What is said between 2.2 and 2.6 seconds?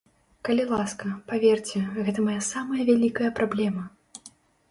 мая